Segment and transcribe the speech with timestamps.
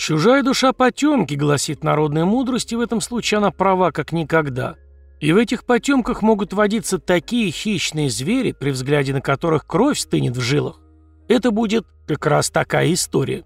[0.00, 4.76] «Чужая душа потемки»,— гласит народная мудрость, и в этом случае она права как никогда.
[5.20, 10.38] И в этих потемках могут водиться такие хищные звери, при взгляде на которых кровь стынет
[10.38, 10.80] в жилах.
[11.28, 13.44] Это будет как раз такая история.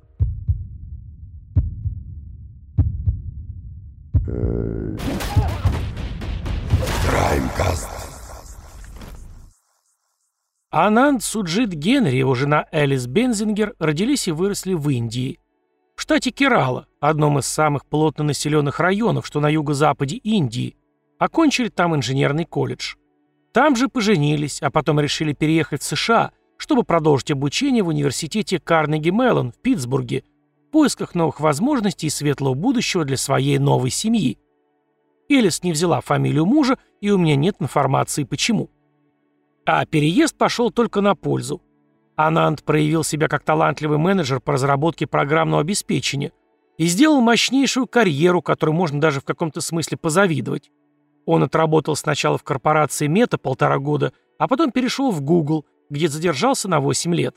[7.11, 7.89] Краймкаст.
[10.71, 15.41] Ананд Суджит Генри и его жена Элис Бензингер родились и выросли в Индии.
[16.05, 20.77] Штате Керала, одном из самых плотно населенных районов, что на юго-западе Индии,
[21.19, 22.97] окончили там инженерный колледж.
[23.55, 29.09] Там же поженились, а потом решили переехать в США, чтобы продолжить обучение в университете Карнеги
[29.09, 30.25] Меллон в Питтсбурге
[30.69, 34.37] в поисках новых возможностей и светлого будущего для своей новой семьи.
[35.31, 38.69] Элис не взяла фамилию мужа, и у меня нет информации почему.
[39.65, 41.63] А переезд пошел только на пользу.
[42.17, 46.33] Ананд проявил себя как талантливый менеджер по разработке программного обеспечения
[46.79, 50.71] и сделал мощнейшую карьеру, которой можно даже в каком-то смысле позавидовать.
[51.27, 56.69] Он отработал сначала в корпорации Мета полтора года, а потом перешел в Google, где задержался
[56.69, 57.37] на 8 лет.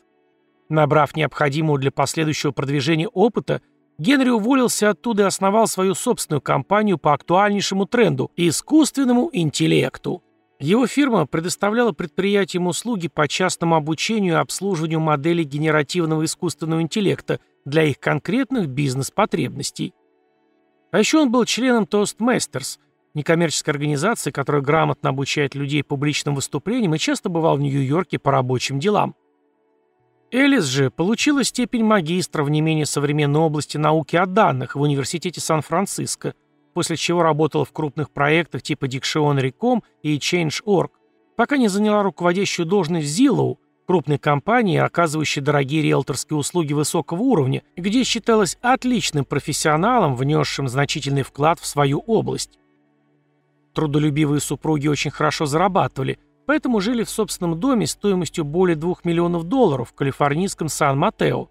[0.70, 3.62] Набрав необходимого для последующего продвижения опыта,
[3.98, 10.22] Генри уволился оттуда и основал свою собственную компанию по актуальнейшему тренду– искусственному интеллекту.
[10.60, 17.84] Его фирма предоставляла предприятиям услуги по частному обучению и обслуживанию моделей генеративного искусственного интеллекта для
[17.84, 19.94] их конкретных бизнес-потребностей.
[20.92, 22.80] А еще он был членом Toastmasters,
[23.14, 28.80] некоммерческой организации, которая грамотно обучает людей публичным выступлениям и часто бывал в Нью-Йорке по рабочим
[28.80, 29.16] делам.
[30.32, 35.40] Элис же получила степень магистра в не менее современной области науки о данных в Университете
[35.40, 36.34] Сан-Франциско–
[36.78, 40.92] после чего работала в крупных проектах типа Dictionary.com и Change.org,
[41.36, 47.64] пока не заняла руководящую должность в Zillow, крупной компании, оказывающей дорогие риэлторские услуги высокого уровня,
[47.76, 52.60] где считалась отличным профессионалом, внесшим значительный вклад в свою область.
[53.74, 59.90] Трудолюбивые супруги очень хорошо зарабатывали, поэтому жили в собственном доме стоимостью более 2 миллионов долларов
[59.90, 61.50] в калифорнийском Сан-Матео.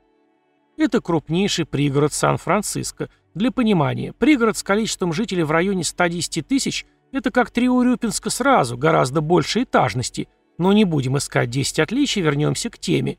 [0.77, 7.31] Это крупнейший пригород Сан-Франциско– для понимания, пригород с количеством жителей в районе 110 тысяч– это
[7.31, 10.29] как три Урюпинска сразу, гораздо больше этажности.
[10.59, 13.19] Но не будем искать 10 отличий, вернемся к теме.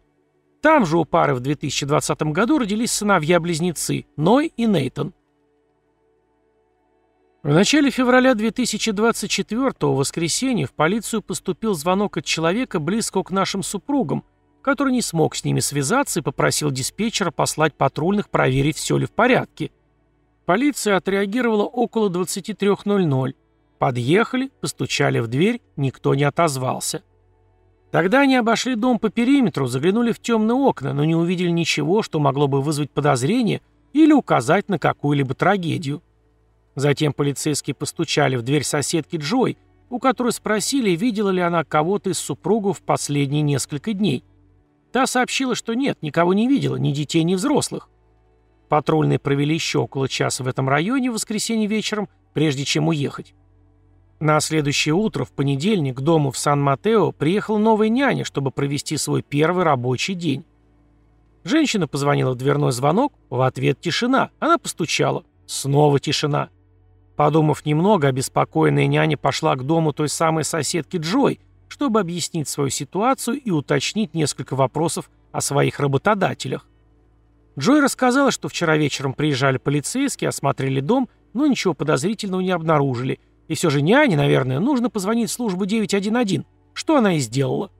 [0.61, 5.13] Там же у пары в 2020 году родились сыновья-близнецы– Ной и Нейтон.
[7.43, 13.61] В начале февраля 2024 в воскресенье в полицию поступил звонок от человека, близкого к нашим
[13.61, 14.25] супругам,
[14.63, 19.11] который не смог с ними связаться и попросил диспетчера послать патрульных проверить, все ли в
[19.11, 19.71] порядке.
[20.47, 23.35] Полиция отреагировала около 23.00.
[23.79, 27.03] Подъехали, постучали в дверь, никто не отозвался.
[27.91, 32.21] Тогда они обошли дом по периметру, заглянули в темные окна, но не увидели ничего, что
[32.21, 33.59] могло бы вызвать подозрение
[33.91, 36.01] или указать на какую-либо трагедию.
[36.75, 39.57] Затем полицейские постучали в дверь соседки Джой,
[39.89, 44.23] у которой спросили, видела ли она кого-то из супругов в последние несколько дней.
[44.93, 47.89] Та сообщила, что нет, никого не видела, ни детей, ни взрослых.
[48.69, 53.33] Патрульные провели еще около часа в этом районе в воскресенье вечером, прежде чем уехать.
[54.19, 59.21] На следующее утро, в понедельник, к дому в Сан-Матео приехала новая няня, чтобы провести свой
[59.21, 60.43] первый рабочий день.
[61.43, 64.31] Женщина позвонила в дверной звонок, в ответ тишина.
[64.39, 65.23] Она постучала.
[65.45, 66.49] Снова тишина.
[67.15, 73.39] Подумав немного, обеспокоенная няня пошла к дому той самой соседки Джой, чтобы объяснить свою ситуацию
[73.39, 76.67] и уточнить несколько вопросов о своих работодателях.
[77.57, 83.19] Джой рассказала, что вчера вечером приезжали полицейские, осмотрели дом, но ничего подозрительного не обнаружили.
[83.47, 87.71] И все же няне, наверное, нужно позвонить в службу 911, что она и сделала.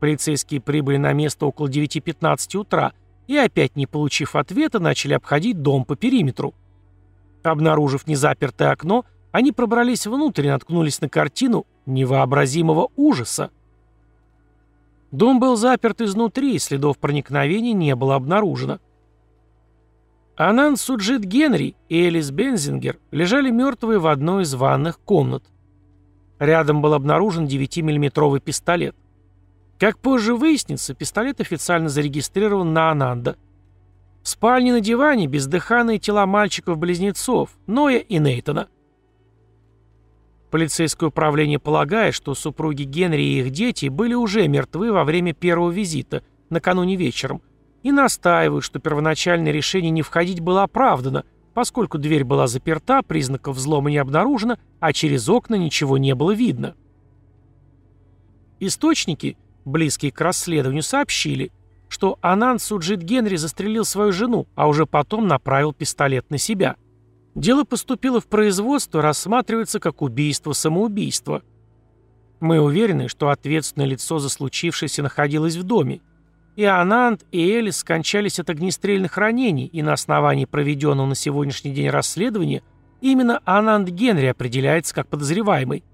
[0.00, 2.92] Полицейские прибыли на место около 9.15 утра
[3.26, 6.54] и, опять не получив ответа, начали обходить дом по периметру.
[7.42, 13.50] Обнаружив незапертое окно, они пробрались внутрь и наткнулись на картину невообразимого ужаса.
[15.10, 18.80] Дом был заперт изнутри, и следов проникновения не было обнаружено.
[20.36, 25.44] Анан Суджит Генри и Элис Бензингер лежали мертвые в одной из ванных комнат.
[26.38, 28.94] Рядом был обнаружен 9-миллиметровый пистолет.
[29.78, 33.36] Как позже выяснится, пистолет официально зарегистрирован на Ананда.
[34.22, 38.68] В спальне на диване бездыханные тела мальчиков-близнецов, Ноя и Нейтона.
[40.56, 45.70] Полицейское управление полагает, что супруги Генри и их дети были уже мертвы во время первого
[45.70, 47.42] визита, накануне вечером,
[47.82, 53.90] и настаивают, что первоначальное решение не входить было оправдано, поскольку дверь была заперта, признаков взлома
[53.90, 56.74] не обнаружено, а через окна ничего не было видно.
[58.58, 59.36] Источники,
[59.66, 61.52] близкие к расследованию, сообщили,
[61.90, 66.76] что Анан Суджит Генри застрелил свою жену, а уже потом направил пистолет на себя.
[67.36, 71.42] Дело поступило в производство, рассматривается как убийство-самоубийство.
[72.40, 76.00] Мы уверены, что ответственное лицо за случившееся находилось в доме.
[76.56, 81.90] И Ананд, и Элис скончались от огнестрельных ранений, и на основании проведенного на сегодняшний день
[81.90, 82.62] расследования
[83.02, 85.84] именно Ананд Генри определяется как подозреваемый.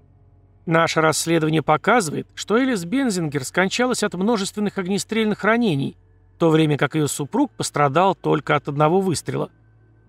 [0.65, 5.97] Наше расследование показывает, что Элис Бензингер скончалась от множественных огнестрельных ранений,
[6.37, 9.51] в то время как ее супруг пострадал только от одного выстрела.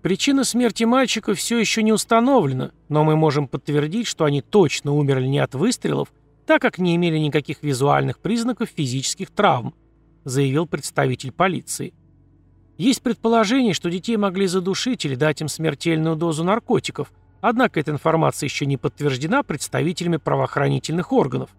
[0.05, 5.25] Причина смерти мальчика все еще не установлена, но мы можем подтвердить, что они точно умерли
[5.25, 6.13] не от выстрелов,
[6.45, 9.73] так как не имели никаких визуальных признаков физических травм,
[10.23, 11.95] заявил представитель полиции.
[12.77, 17.11] Есть предположение, что детей могли задушить или дать им смертельную дозу наркотиков–
[17.47, 21.51] Однако эта информация еще не подтверждена представителями правоохранительных органов.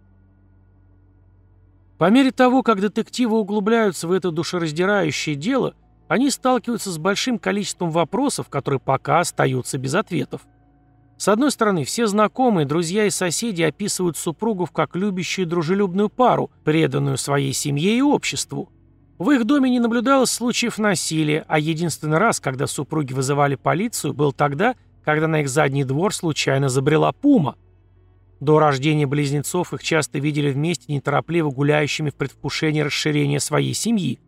[1.96, 5.76] По мере того, как детективы углубляются в это душераздирающее дело,
[6.08, 10.42] они сталкиваются с большим количеством вопросов, которые пока остаются без ответов.
[11.16, 16.50] С одной стороны, все знакомые, друзья и соседи описывают супругов как любящую и дружелюбную пару,
[16.64, 18.70] преданную своей семье и обществу.
[19.18, 24.32] В их доме не наблюдалось случаев насилия, а единственный раз, когда супруги вызывали полицию, был
[24.32, 24.74] тогда,
[25.04, 27.56] когда на их задний двор случайно забрела пума.
[28.40, 34.20] До рождения близнецов их часто видели вместе неторопливо гуляющими в предвкушении расширения своей семьи.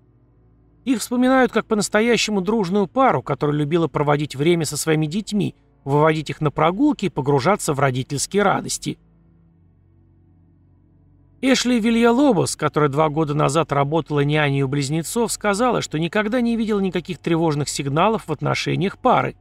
[0.88, 5.54] Их вспоминают как по-настоящему дружную пару, которая любила проводить время со своими детьми,
[5.84, 8.98] выводить их на прогулки и погружаться в родительские радости.
[11.42, 16.80] Эшли Вильялобос, которая два года назад работала няней у близнецов, сказала, что никогда не видела
[16.80, 19.36] никаких тревожных сигналов в отношениях пары.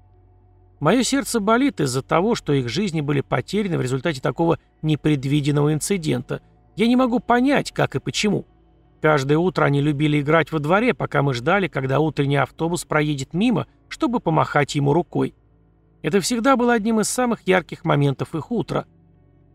[0.82, 6.42] Мое сердце болит из-за того, что их жизни были потеряны в результате такого непредвиденного инцидента.
[6.76, 8.46] Я не могу понять, как и почему.
[9.02, 13.68] Каждое утро они любили играть во дворе, пока мы ждали, когда утренний автобус проедет мимо,
[13.90, 15.36] чтобы помахать ему рукой.
[16.02, 18.86] Это всегда было одним из самых ярких моментов их утра.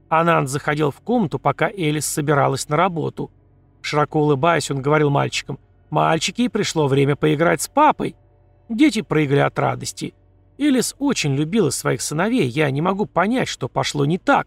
[0.08, 3.30] Ананд заходил в комнату, пока Элис собиралась на работу.
[3.80, 5.58] Широко улыбаясь, он говорил мальчикам,
[5.90, 8.16] «Мальчики, пришло время поиграть с папой».
[8.68, 10.14] Дети прыгали от радости.
[10.58, 14.46] Элис очень любила своих сыновей, я не могу понять, что пошло не так.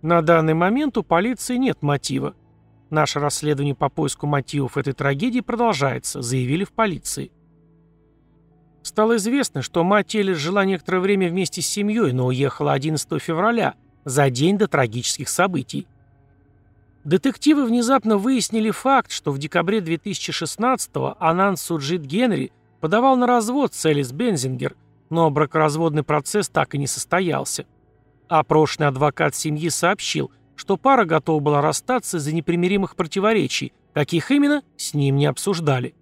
[0.00, 2.34] На данный момент у полиции нет мотива.
[2.90, 7.30] Наше расследование по поиску мотивов этой трагедии продолжается, заявили в полиции.
[8.82, 13.74] Стало известно, что мать Элис жила некоторое время вместе с семьей, но уехала 11 февраля,
[14.04, 15.86] за день до трагических событий.
[17.04, 23.84] Детективы внезапно выяснили факт, что в декабре 2016-го Анан Суджит Генри Подавал на развод с
[23.86, 24.76] Элис Бензингер,
[25.10, 27.66] но бракоразводный процесс так и не состоялся.
[28.28, 34.92] Опрошенный адвокат семьи сообщил, что пара готова была расстаться из-за непримиримых противоречий, каких именно, с
[34.92, 35.94] ним не обсуждали.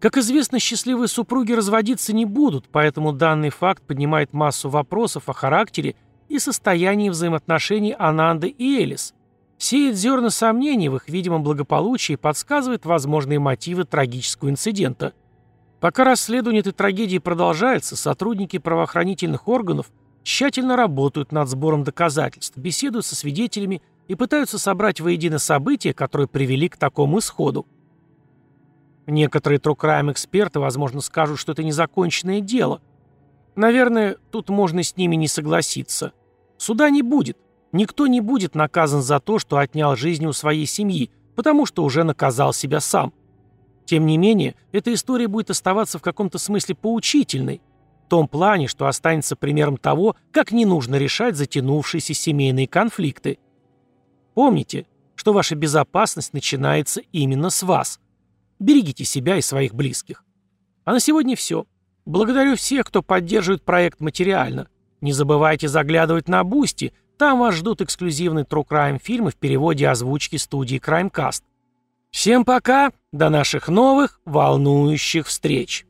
[0.00, 5.94] Как известно, счастливые супруги разводиться не будут, поэтому данный факт поднимает массу вопросов о характере
[6.28, 9.14] и состоянии взаимоотношений Ананды и Элис–
[9.62, 15.12] сеет зерна сомнений в их видимом благополучии и подсказывает возможные мотивы трагического инцидента.
[15.80, 19.90] Пока расследование этой трагедии продолжается, сотрудники правоохранительных органов
[20.30, 26.68] тщательно работают над сбором доказательств, беседуют со свидетелями и пытаются собрать воедино события, которые привели
[26.68, 27.66] к такому исходу.
[29.06, 32.80] Некоторые трукрайм-эксперты, возможно, скажут, что это незаконченное дело.
[33.56, 36.12] Наверное, тут можно с ними не согласиться.
[36.58, 37.36] Суда не будет,
[37.72, 42.02] Никто не будет наказан за то, что отнял жизнь у своей семьи, потому что уже
[42.02, 43.12] наказал себя сам.
[43.84, 47.60] Тем не менее, эта история будет оставаться в каком-то смысле поучительной,
[48.10, 53.38] том плане, что останется примером того, как не нужно решать затянувшиеся семейные конфликты.
[54.34, 58.00] Помните, что ваша безопасность начинается именно с вас.
[58.58, 60.24] Берегите себя и своих близких.
[60.84, 61.66] А на сегодня все.
[62.04, 64.68] Благодарю всех, кто поддерживает проект материально.
[65.00, 70.36] Не забывайте заглядывать на Boosty, там вас ждут эксклюзивные True Crime фильмы в переводе озвучки
[70.36, 71.42] студии Crimecast.
[72.10, 75.86] Всем пока, до наших новых волнующих встреч!